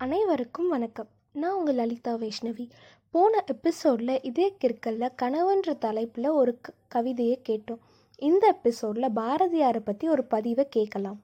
[0.00, 1.08] அனைவருக்கும் வணக்கம்.
[1.32, 2.70] நான் உங்கள் லலிதா வைஷ்ணவி.
[3.10, 7.78] போன எபிசோடில் இதே கிற்கல்ல கணவன்ற தலைப்பில் ஒரு க கவிதையை கேட்டோம்.
[8.16, 11.20] இந்த எபிசோடில் பாரதியாரை பற்றி ஒரு பதிவை கேட்கலாம்.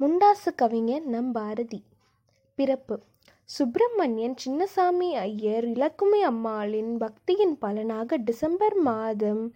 [0.00, 1.84] முண்டாசு கவிஞர் நம் பாரதி.
[2.54, 3.00] பிறப்பு.
[3.44, 9.52] சுப்பிரமணியன் சின்னசாமி ஐயர் இலக்குமி அம்மாளின் பக்தியின் பலனாக டிசம்பர் மாதம்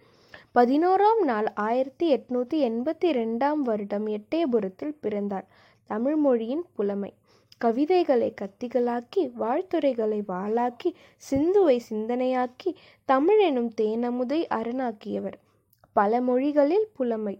[0.55, 5.47] பதினோராம் நாள் ஆயிரத்தி எட்நூற்றி எண்பத்தி ரெண்டாம் வருடம் எட்டயபுரத்தில் பிறந்தார்.
[5.85, 7.13] தமிழ் மொழியின் புலமை.
[7.61, 10.89] கவிதைகளை கத்திகளாக்கி வாழ்த்துரைகளை வாளாக்கி
[11.31, 12.69] சிந்துவை சிந்தனையாக்கி
[13.05, 15.37] தமிழ் எனும் தேனமுதை அரணாக்கியவர்.
[15.95, 17.35] பல மொழிகளில் புலமை.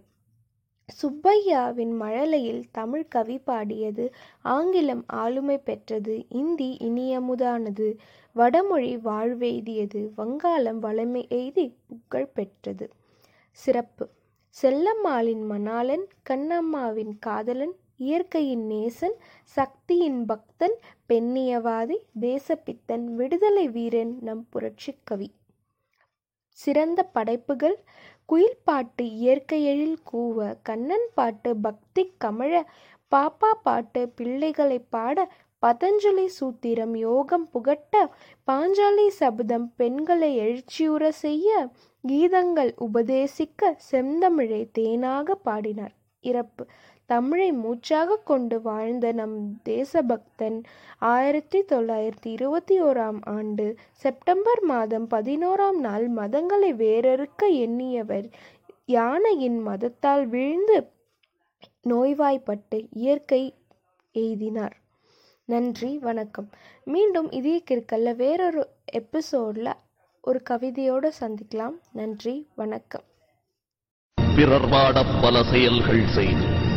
[0.88, 4.04] சுப்பையாவின் மழலையில் தமிழ் கவி பாடியது
[4.42, 7.88] ஆங்கிலம் ஆளுமை பெற்றது இந்தி இனியமுதானது
[8.36, 12.86] வடமொழி வாழ்வெய்தியது வங்காளம் வளமை எய்தி புகழ் பெற்றது.
[13.50, 14.08] சிறப்பு.
[14.56, 19.16] செல்லம்மாளின் மணாளன் கண்ணம்மாவின் காதலன் இயற்கையின் நேசன்
[19.56, 20.76] சக்தியின் பக்தன்
[21.08, 25.28] பெண்ணியவாதி தேசப்பித்தன் விடுதலை வீரன் நம் புரட்சி கவி.
[26.58, 27.76] சிறந்த படைப்புகள்
[28.24, 32.52] குயில் பாட்டு இயற்கையெழில் கூவ கண்ணன் பாட்டு பக்தி கமழ
[33.12, 35.16] பாப்பா பாட்டு பிள்ளைகளை பாட
[35.62, 37.94] பதஞ்சலி சூத்திரம் யோகம் புகட்ட
[38.48, 41.50] பாஞ்சாலி சபதம் பெண்களை எழுச்சியுற செய்ய
[42.08, 45.94] கீதங்கள் உபதேசிக்க செந்தமிழை தேனாக பாடினார்.
[46.24, 46.64] இறப்பு.
[47.12, 50.62] தமிழை மூச்சாக கொண்டு வாழ்ந்த நம் தேசபக்தன்
[50.98, 58.30] ஆயிரத்தி தொள்ளாயிரத்தி இருபத்தி ஓராம் ஆண்டு செப்டம்பர் மாதம் பதினோராம் நாள் மதங்களை வேறறுக்க எண்ணியவர்
[58.84, 60.90] யானையின் மதத்தால் விழுந்து
[61.88, 63.54] நோய்வாய்ப்பட்டு இயற்கை
[64.14, 64.76] எய்தினார்.
[65.44, 66.48] நன்றி வணக்கம்.
[66.84, 69.72] மீண்டும் இதே கிற்கல்ல வேறொரு எபிசோடில்
[70.22, 71.78] ஒரு கவிதையோடு சந்திக்கலாம்.
[71.92, 73.06] நன்றி வணக்கம்.
[74.36, 74.68] பிறர்
[75.22, 76.70] பல செயல்கள் செய்து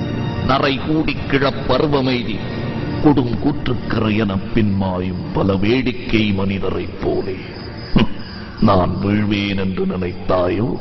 [0.47, 2.35] நரை கூடி கிழப் பருவமைதி
[3.03, 7.35] கொடும் கூற்றுக்கரையெனப் பின்மாயும் பல வேடிக்கை மனிதரைப் போலே.
[8.61, 10.77] நான் வீழ்வேன் என்று நினைத்தாயோ?